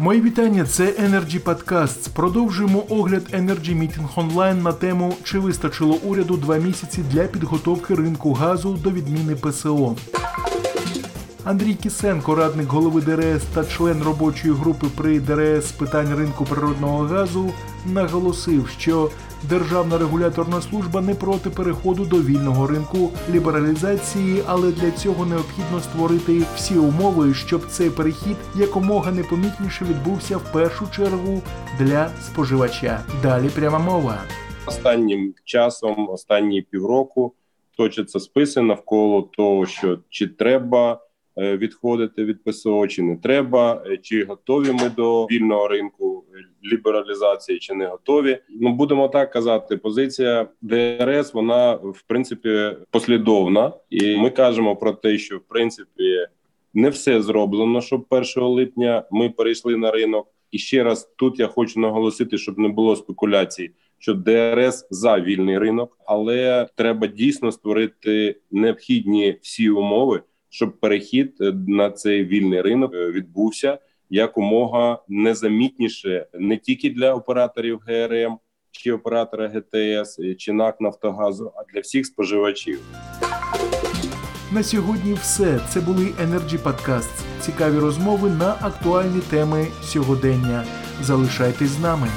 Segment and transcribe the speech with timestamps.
[0.00, 0.64] Мої вітання.
[0.64, 2.08] Це Energy Podcasts.
[2.12, 8.32] Продовжуємо огляд Energy Meeting онлайн на тему чи вистачило уряду два місяці для підготовки ринку
[8.32, 9.96] газу до відміни ПСО.
[11.44, 16.98] Андрій Кісенко, радник голови ДРС та член робочої групи при ДРС з питань ринку природного
[16.98, 17.50] газу,
[17.86, 19.10] наголосив, що
[19.48, 26.42] Державна регуляторна служба не проти переходу до вільного ринку лібералізації, але для цього необхідно створити
[26.56, 31.42] всі умови, щоб цей перехід якомога непомітніше відбувся в першу чергу
[31.78, 33.00] для споживача.
[33.22, 34.18] Далі пряма мова.
[34.66, 37.32] Останнім часом, останні півроку,
[37.76, 41.00] точаться списи навколо того, що чи треба
[41.38, 46.09] е, відходити від ПСО, чи не треба, е, чи готові ми до вільного ринку
[46.64, 48.38] лібералізації, чи не готові.
[48.48, 49.76] Ну будемо так казати.
[49.76, 56.26] Позиція ДРС вона в принципі послідовна, і ми кажемо про те, що в принципі
[56.74, 60.28] не все зроблено, щоб 1 липня ми перейшли на ринок.
[60.50, 65.58] І ще раз тут я хочу наголосити, щоб не було спекуляцій, що ДРС за вільний
[65.58, 71.34] ринок, але треба дійсно створити необхідні всі умови, щоб перехід
[71.68, 73.78] на цей вільний ринок е, відбувся
[74.10, 78.38] якомога незамітніше не тільки для операторів ГРМ
[78.70, 82.80] чи оператора ГТС чи НАК Нафтогазу, а для всіх споживачів.
[84.52, 85.60] На сьогодні все.
[85.68, 87.24] Це були Energy Podcasts.
[87.40, 90.64] Цікаві розмови на актуальні теми сьогодення.
[91.00, 92.08] Залишайтесь з нами.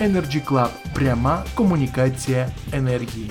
[0.00, 0.68] Energy Club.
[0.94, 3.30] пряма комунікація енергії.